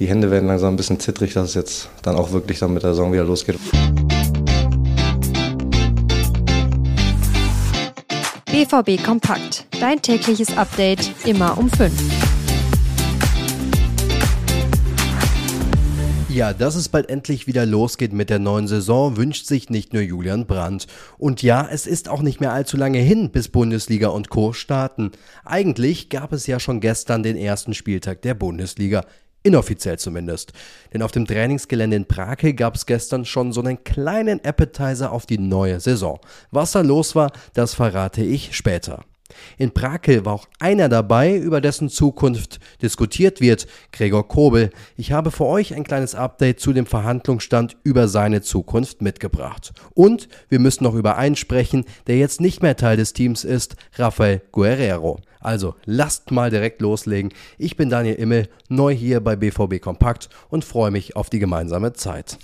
[0.00, 2.82] die Hände werden langsam ein bisschen zittrig, dass es jetzt dann auch wirklich dann mit
[2.82, 3.58] der Saison wieder losgeht.
[8.46, 9.66] BVB Kompakt.
[9.78, 11.92] Dein tägliches Update immer um 5.
[16.30, 20.00] Ja, dass es bald endlich wieder losgeht mit der neuen Saison, wünscht sich nicht nur
[20.00, 20.86] Julian Brandt.
[21.18, 24.52] Und ja, es ist auch nicht mehr allzu lange hin, bis Bundesliga und Co.
[24.52, 25.10] starten.
[25.44, 29.04] Eigentlich gab es ja schon gestern den ersten Spieltag der Bundesliga.
[29.42, 30.52] Inoffiziell zumindest.
[30.92, 35.24] Denn auf dem Trainingsgelände in Prake gab es gestern schon so einen kleinen Appetizer auf
[35.24, 36.20] die neue Saison.
[36.50, 39.04] Was da los war, das verrate ich später.
[39.58, 44.70] In Brakel war auch einer dabei, über dessen Zukunft diskutiert wird, Gregor Kobel.
[44.96, 49.72] Ich habe für euch ein kleines Update zu dem Verhandlungsstand über seine Zukunft mitgebracht.
[49.94, 53.76] Und wir müssen noch über einen sprechen, der jetzt nicht mehr Teil des Teams ist,
[53.94, 55.20] Rafael Guerrero.
[55.40, 57.32] Also lasst mal direkt loslegen.
[57.58, 61.94] Ich bin Daniel Immel, neu hier bei BVB Kompakt und freue mich auf die gemeinsame
[61.94, 62.38] Zeit.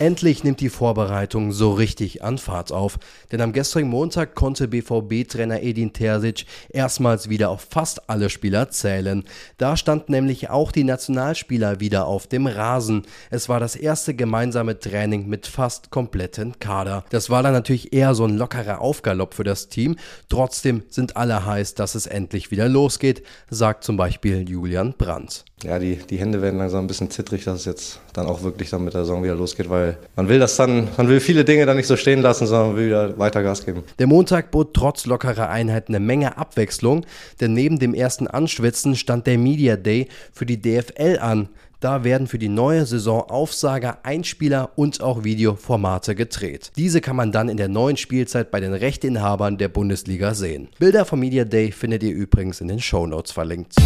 [0.00, 2.98] Endlich nimmt die Vorbereitung so richtig an Fahrt auf,
[3.30, 9.24] denn am gestrigen Montag konnte BVB-Trainer Edin Terzic erstmals wieder auf fast alle Spieler zählen.
[9.58, 13.02] Da standen nämlich auch die Nationalspieler wieder auf dem Rasen.
[13.28, 17.04] Es war das erste gemeinsame Training mit fast kompletten Kader.
[17.10, 19.96] Das war dann natürlich eher so ein lockerer Aufgalopp für das Team.
[20.30, 25.78] Trotzdem sind alle heiß, dass es endlich wieder losgeht, sagt zum Beispiel Julian Brandt ja,
[25.78, 28.84] die, die Hände werden langsam ein bisschen zittrig, dass es jetzt dann auch wirklich dann
[28.84, 31.76] mit der Saison wieder losgeht, weil man will das dann, man will viele Dinge dann
[31.76, 33.82] nicht so stehen lassen, sondern man will wieder weiter Gas geben.
[33.98, 37.04] Der Montag bot trotz lockerer Einheiten eine Menge Abwechslung,
[37.40, 41.48] denn neben dem ersten Anschwitzen stand der Media Day für die DFL an.
[41.80, 46.72] Da werden für die neue Saison Aufsager, Einspieler und auch Videoformate gedreht.
[46.76, 50.68] Diese kann man dann in der neuen Spielzeit bei den Rechteinhabern der Bundesliga sehen.
[50.78, 53.76] Bilder vom Media Day findet ihr übrigens in den Show Notes verlinkt.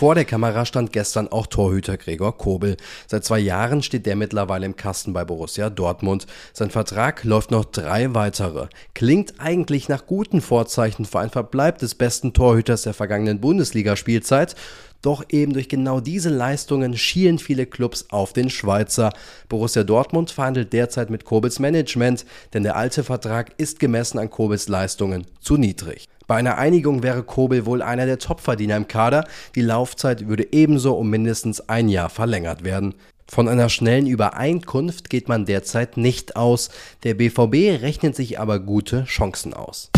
[0.00, 2.78] Vor der Kamera stand gestern auch Torhüter Gregor Kobel.
[3.06, 6.26] Seit zwei Jahren steht der mittlerweile im Kasten bei Borussia Dortmund.
[6.54, 8.68] Sein Vertrag läuft noch drei weitere.
[8.94, 14.54] Klingt eigentlich nach guten Vorzeichen für ein Verbleib des besten Torhüters der vergangenen Bundesligaspielzeit.
[15.02, 19.12] Doch eben durch genau diese Leistungen schielen viele Clubs auf den Schweizer.
[19.50, 22.24] Borussia Dortmund verhandelt derzeit mit Kobels Management,
[22.54, 26.08] denn der alte Vertrag ist gemessen an Kobels Leistungen zu niedrig.
[26.30, 29.24] Bei einer Einigung wäre Kobel wohl einer der Topverdiener im Kader.
[29.56, 32.94] Die Laufzeit würde ebenso um mindestens ein Jahr verlängert werden.
[33.26, 36.70] Von einer schnellen Übereinkunft geht man derzeit nicht aus.
[37.02, 39.90] Der BVB rechnet sich aber gute Chancen aus.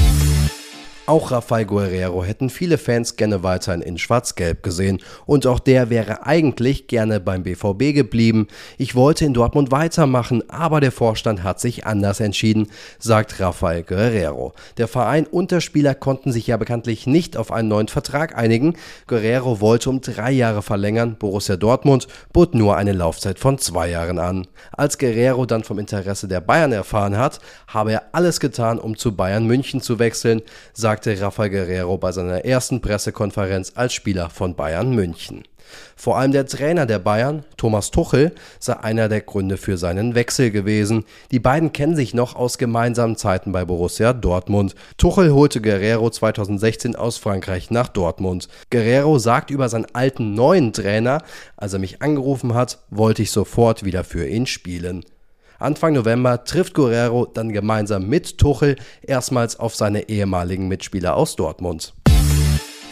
[1.04, 6.26] Auch Rafael Guerrero hätten viele Fans gerne weiterhin in Schwarz-Gelb gesehen und auch der wäre
[6.26, 8.46] eigentlich gerne beim BVB geblieben.
[8.78, 12.68] Ich wollte in Dortmund weitermachen, aber der Vorstand hat sich anders entschieden,
[13.00, 14.52] sagt Rafael Guerrero.
[14.76, 18.74] Der Verein und der Spieler konnten sich ja bekanntlich nicht auf einen neuen Vertrag einigen.
[19.08, 24.20] Guerrero wollte um drei Jahre verlängern, Borussia Dortmund bot nur eine Laufzeit von zwei Jahren
[24.20, 24.46] an.
[24.70, 29.16] Als Guerrero dann vom Interesse der Bayern erfahren hat, habe er alles getan, um zu
[29.16, 30.42] Bayern München zu wechseln,
[30.72, 35.42] sagt sagte Rafael Guerrero bei seiner ersten Pressekonferenz als Spieler von Bayern München.
[35.96, 40.50] Vor allem der Trainer der Bayern, Thomas Tuchel, sei einer der Gründe für seinen Wechsel
[40.50, 41.04] gewesen.
[41.30, 44.74] Die beiden kennen sich noch aus gemeinsamen Zeiten bei Borussia Dortmund.
[44.98, 48.48] Tuchel holte Guerrero 2016 aus Frankreich nach Dortmund.
[48.68, 51.22] Guerrero sagt über seinen alten neuen Trainer,
[51.56, 55.06] als er mich angerufen hat, wollte ich sofort wieder für ihn spielen.
[55.62, 61.94] Anfang November trifft Guerrero dann gemeinsam mit Tuchel erstmals auf seine ehemaligen Mitspieler aus Dortmund.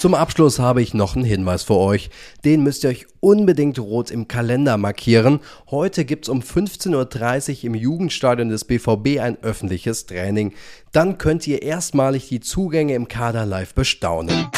[0.00, 2.08] Zum Abschluss habe ich noch einen Hinweis für euch.
[2.42, 5.40] Den müsst ihr euch unbedingt rot im Kalender markieren.
[5.70, 10.54] Heute gibt es um 15.30 Uhr im Jugendstadion des BVB ein öffentliches Training.
[10.92, 14.48] Dann könnt ihr erstmalig die Zugänge im Kader live bestaunen.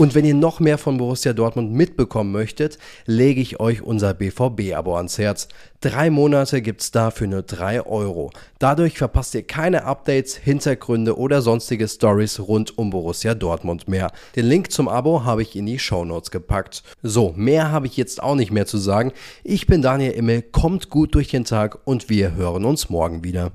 [0.00, 4.96] Und wenn ihr noch mehr von Borussia Dortmund mitbekommen möchtet, lege ich euch unser BVB-Abo
[4.96, 5.48] ans Herz.
[5.82, 8.30] Drei Monate gibt's dafür nur drei Euro.
[8.58, 14.10] Dadurch verpasst ihr keine Updates, Hintergründe oder sonstige Stories rund um Borussia Dortmund mehr.
[14.36, 16.82] Den Link zum Abo habe ich in die Show Notes gepackt.
[17.02, 19.12] So, mehr habe ich jetzt auch nicht mehr zu sagen.
[19.44, 23.52] Ich bin Daniel Immel, kommt gut durch den Tag und wir hören uns morgen wieder.